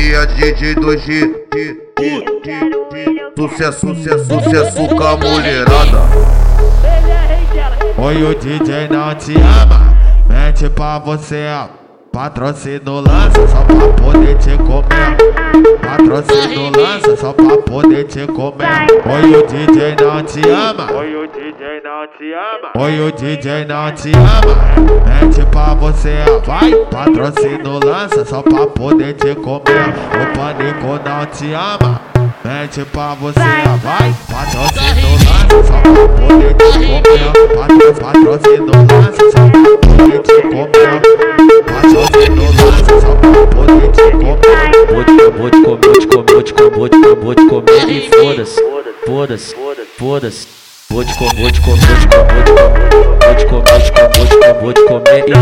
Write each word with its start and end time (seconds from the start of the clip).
Maresia 0.00 0.26
DJ 0.26 0.74
2G 0.76 1.40
Sucesso, 3.36 3.94
sucesso, 3.94 4.24
sucesso 4.24 4.88
com 4.88 5.02
a 5.02 5.16
mulherada. 5.16 6.00
Oi, 7.98 8.22
o 8.22 8.34
DJ 8.34 8.88
não 8.88 9.14
te 9.14 9.34
ama 9.36 9.94
Mente 10.26 10.70
pra 10.70 10.98
você, 10.98 11.46
Patrocínio 12.12 13.00
lança 13.00 13.46
só 13.46 13.62
pra 13.62 13.88
poder 14.02 14.36
te 14.38 14.56
comer. 14.56 15.16
Patrocínio 15.80 16.72
lança 16.76 17.16
só 17.16 17.32
pra 17.32 17.58
poder 17.58 18.04
te 18.04 18.26
comer. 18.26 18.86
Oi, 19.06 19.36
o 19.36 19.46
DJ 19.46 19.96
não 20.00 20.22
te 20.22 20.40
ama. 20.48 20.92
Oi, 20.92 21.14
o 21.14 21.28
DJ 21.28 21.49
não 21.82 22.06
te 22.06 22.32
ama. 22.32 22.72
Oi, 22.76 23.00
o 23.00 23.12
DJ 23.12 23.64
não 23.64 23.90
te 23.92 24.12
ama. 24.12 25.20
Mente 25.20 25.44
pra 25.50 25.74
você, 25.74 26.16
vai. 26.44 26.74
Patrocínio 26.90 27.80
lança 27.84 28.24
só 28.24 28.42
pra 28.42 28.66
poder 28.66 29.14
te 29.14 29.34
comer. 29.36 29.88
O 30.14 30.26
pânico 30.36 31.00
não 31.04 31.26
te 31.26 31.52
ama. 31.54 32.00
Mente 32.44 32.84
pra 32.86 33.14
você, 33.14 33.40
vai. 33.82 34.14
Patrocínio 34.28 35.12
lança 35.24 35.62
só 35.64 35.80
pra 35.80 36.08
poder 36.08 36.54
te 36.54 36.72
comer. 36.86 37.32
Patrocínio 38.00 38.72
lança 38.90 39.30
só 39.30 39.46
pra 39.46 39.76
poder 39.88 40.20
te 40.22 40.42
comer. 40.42 41.00
vou 44.90 45.04
te 45.04 45.16
comer, 45.16 45.32
vou 45.38 45.50
te 45.50 46.06
comer, 46.06 46.24
vou 46.28 46.42
te 46.42 46.52
comer, 46.52 46.76
vou 46.76 46.88
te 46.88 47.00
comer, 47.00 47.16
vou 47.16 47.34
te 47.34 47.46
comer 47.48 47.88
e 47.88 48.10
foda-se, 48.10 48.60
foda-se, 49.06 49.56
foda-se. 49.96 50.69
Vou 50.90 51.04
te 51.04 51.14
comer, 51.16 51.34
vou 51.36 51.50
te 51.52 51.60
comer, 51.60 51.86
vou 51.86 51.96
te 51.96 52.08
comer, 52.08 52.90
vou 53.22 53.34
te 53.36 53.46
comer, 53.46 53.62
vou 53.70 53.80
te 53.80 53.92
comer, 53.92 54.10
vou 54.10 54.26
te 54.26 54.34
comer, 54.34 54.54
vou 54.60 54.72
te 54.72 54.82
comer 54.82 55.18
e 55.20 55.34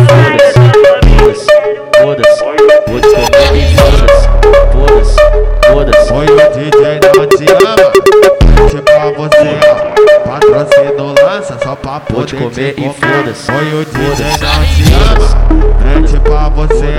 foda-se, 1.16 1.48
foda-se, 1.96 2.36
foda-se. 2.38 2.84
Vou 2.86 3.00
te 3.00 3.08
comer 3.08 3.48
e 3.54 3.58
foda-se, 3.74 4.28
foda-se, 4.72 5.16
foda-se. 5.66 6.12
Oi, 6.12 6.26
o 6.26 6.36
DJ 6.52 6.84
não 7.16 7.26
te 7.26 7.46
ama, 7.64 7.88
tipo 8.68 8.82
pra 8.82 9.06
você, 9.16 9.50
patrocínio 10.26 11.08
lança 11.22 11.56
só 11.64 11.74
pra 11.76 12.00
poder 12.00 12.26
te 12.26 12.36
comer 12.36 12.74
e 12.76 12.92
foda-se. 12.92 13.50
Oi, 13.50 13.66
o 13.72 13.84
DJ 13.86 14.20
não 14.42 14.60
te 14.68 14.84
ama, 15.82 16.06
tipo 16.06 16.24
pra 16.28 16.48
você. 16.50 16.92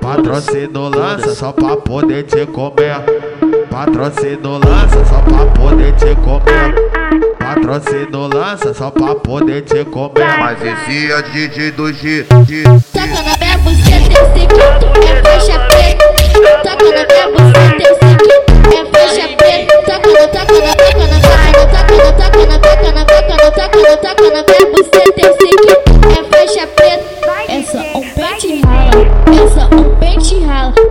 Patrocínio 0.00 0.88
lança 0.88 1.34
só 1.36 1.52
pra 1.52 1.76
poder 1.76 2.24
te 2.24 2.46
comer. 2.46 2.96
Patrocínio 3.70 4.58
lança 4.58 5.04
só 5.04 5.20
pra 5.20 5.46
poder 5.46 5.92
te 5.92 6.14
comer. 6.16 7.25
Patrocínio 7.46 8.26
lança 8.26 8.74
só 8.74 8.90
pra 8.90 9.14
poder 9.14 9.62
te 9.62 9.84
comer. 9.84 10.36
Mas 10.36 10.58
esse 10.60 11.12
é 11.12 11.22
DJ 11.22 11.70
do 11.70 11.92
G. 11.92 12.24
Toca 12.24 12.42
na 12.42 13.36
minha 13.38 13.58
buceta, 13.58 14.10
esse 14.10 14.40
aqui 14.44 14.60
é 15.06 15.22
faixa 15.22 15.58
preta. 15.68 16.06
Toca 16.64 16.86
na 16.90 17.06
minha 17.06 17.28
buceta, 17.30 17.82
esse 17.82 18.04
aqui 18.04 18.32
é 18.74 18.82
faixa 18.90 19.28
preta. 19.36 19.76
Toca 19.86 20.08
na, 20.10 20.26
toca 20.26 20.58
na, 20.60 20.74
toca 20.74 21.06
na, 21.06 21.20
toca 21.20 21.46
na, 21.46 22.10
toca 22.12 22.46
na, 22.46 22.58
toca 22.58 22.90
na, 22.90 23.04
toca 23.04 23.36
na, 23.36 23.50
toca 23.52 23.78
na, 23.78 23.96
toca 23.96 24.24
na 24.24 24.42
minha 24.42 24.66
buceta, 24.72 25.20
esse 25.20 25.46
aqui 25.54 25.70
é 26.18 26.24
faixa 26.24 26.66
preta. 26.66 27.16
Essa 27.48 27.78
um 27.96 28.02
pente 28.10 28.60
rala, 28.60 28.90
essa 29.44 29.64
um 29.72 29.96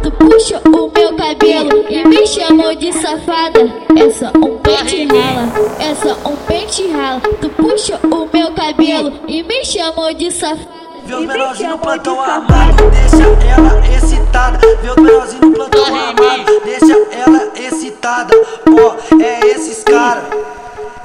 Tu 0.01 0.11
puxa 0.11 0.61
o 0.65 0.91
meu 0.93 1.13
cabelo 1.15 1.85
e 1.89 2.07
me 2.07 2.25
chamou 2.27 2.75
de 2.75 2.93
safada. 2.93 3.67
Essa 3.97 4.31
um 4.37 4.57
pente 4.57 5.05
rala, 5.07 5.51
essa 5.79 6.15
um 6.27 6.35
rala. 6.83 7.21
Tu 7.41 7.49
puxa 7.49 7.99
o 8.03 8.29
meu 8.31 8.53
cabelo 8.53 9.13
e 9.27 9.43
me 9.43 9.65
chamou 9.65 10.13
de 10.13 10.31
safada. 10.31 10.75
Vê 11.05 11.15
os 11.15 11.25
menorzinhos 11.25 11.71
no 11.71 11.77
plantão 11.79 12.19
armado, 12.19 12.83
deixa 12.89 13.23
ela 13.47 13.95
excitada. 13.95 14.59
Vê 14.81 14.89
os 14.89 14.95
menorzinhos 14.95 15.41
no 15.41 15.51
plantão 15.51 15.85
armado, 15.85 16.61
deixa 16.63 16.93
ela 17.11 17.51
excitada. 17.55 18.33
Ó, 18.69 18.95
é 19.21 19.47
esses 19.47 19.83
cara, 19.83 20.23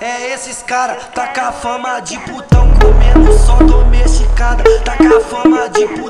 é 0.01 0.33
esses 0.33 0.63
cara. 0.63 0.95
Tá 1.15 1.29
com 1.29 1.41
a 1.41 1.53
fama 1.53 2.01
de 2.01 2.19
putão 2.20 2.69
comendo 2.80 3.33
só 3.39 3.57
domesticada. 3.57 4.64
Tá 4.80 4.97
com 4.97 5.17
a 5.17 5.20
fama 5.20 5.69
de 5.69 5.86
putão 5.86 6.10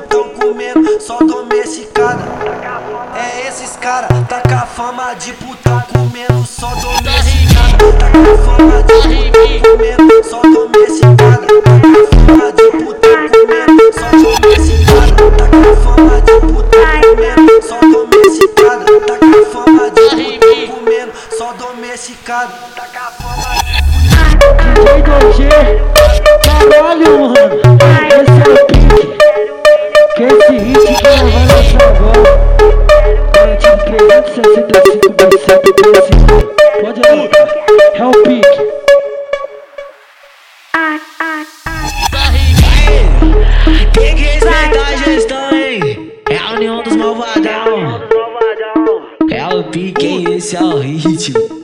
cara, 3.79 4.07
tá 4.27 4.41
com 4.41 4.55
a 4.55 4.65
fama 4.65 5.13
de 5.13 5.33
putão 5.33 5.83
comendo 5.93 6.45
só 6.45 6.67
domesticada. 6.75 7.77
Tá 7.99 8.09
com 8.09 8.21
a 8.21 8.37
fama 8.37 8.83
de 8.83 8.93
putão 9.07 9.59
comendo 9.61 10.23
só 10.23 10.41
domesticada. 10.41 11.47
Tá 11.61 11.79
com 11.79 11.91
a 11.91 12.07
fama 12.07 12.51
de 12.51 12.71
putão 12.71 13.29
comendo 13.29 13.85
só 13.93 14.09
domesticada. 14.09 15.13
Tá 15.37 15.45
com 15.47 15.61
a 15.61 15.75
fama 15.75 16.21
de 16.21 16.33
putão 16.39 16.85
comendo 17.01 17.53
só 17.67 17.79
domesticada. 17.79 18.85
Tá 19.01 19.15
com 19.19 19.29
a 19.29 19.45
fama 19.45 19.85
de 19.91 20.01
putão 20.09 20.67
comendo 20.67 21.13
só 21.37 21.53
domesticada. 21.53 22.53
Tá 22.75 22.85
com 22.87 22.97
a 22.97 23.11
fama 23.11 23.49
de 23.63 23.73
putão. 23.85 24.71
DJ 24.73 24.89
2G, 25.03 25.49
caralho, 26.71 27.11
mano. 27.29 27.90
365 34.07 35.15
mais 35.19 35.41
135 35.41 36.25
Pode 36.81 37.07
anotar, 37.07 37.47
é 37.83 37.99
Quem 43.93 44.15
que 44.15 44.23
respeita 44.23 44.81
a 44.81 44.95
gestão, 44.95 45.55
hein? 45.55 46.13
É 46.29 46.37
a 46.37 46.53
união 46.53 46.81
dos 46.81 46.95
malvadão 46.95 48.01
É 49.29 49.47
o 49.47 49.63
pique, 49.65 50.25
esse 50.31 50.55
é 50.55 50.63
o 50.63 50.79
ritmo 50.79 51.60